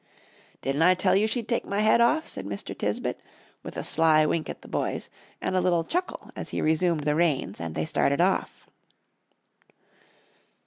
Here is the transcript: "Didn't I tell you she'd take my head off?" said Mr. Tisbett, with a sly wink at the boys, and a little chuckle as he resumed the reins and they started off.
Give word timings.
"Didn't 0.63 0.81
I 0.81 0.95
tell 0.95 1.15
you 1.15 1.27
she'd 1.27 1.47
take 1.47 1.63
my 1.63 1.81
head 1.81 2.01
off?" 2.01 2.27
said 2.27 2.47
Mr. 2.47 2.75
Tisbett, 2.75 3.21
with 3.61 3.77
a 3.77 3.83
sly 3.83 4.25
wink 4.25 4.49
at 4.49 4.63
the 4.63 4.67
boys, 4.67 5.11
and 5.39 5.55
a 5.55 5.61
little 5.61 5.83
chuckle 5.83 6.31
as 6.35 6.49
he 6.49 6.59
resumed 6.59 7.03
the 7.03 7.13
reins 7.13 7.61
and 7.61 7.75
they 7.75 7.85
started 7.85 8.19
off. 8.19 8.67